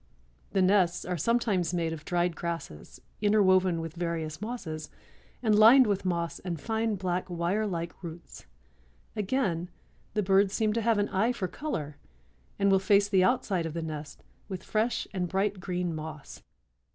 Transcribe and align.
The 0.53 0.63
nests 0.63 1.05
are 1.05 1.15
sometimes 1.15 1.75
made 1.75 1.93
of 1.93 2.05
dried 2.05 2.35
grasses 2.35 2.99
interwoven 3.21 3.79
with 3.79 3.93
various 3.95 4.41
mosses 4.41 4.89
and 5.43 5.53
lined 5.53 5.85
with 5.85 6.05
moss 6.05 6.39
and 6.39 6.59
fine 6.59 6.95
black 6.95 7.29
wire 7.29 7.67
like 7.67 8.01
roots. 8.03 8.47
Again, 9.15 9.69
the 10.15 10.23
birds 10.23 10.55
seem 10.55 10.73
to 10.73 10.81
have 10.81 10.97
an 10.97 11.09
eye 11.09 11.33
for 11.33 11.47
color 11.47 11.97
and 12.57 12.71
will 12.71 12.79
face 12.79 13.09
the 13.09 13.23
outside 13.23 13.67
of 13.67 13.75
the 13.75 13.83
nest 13.83 14.23
with 14.49 14.63
fresh 14.63 15.07
and 15.13 15.29
bright 15.29 15.59
green 15.59 15.93
moss. 15.93 16.41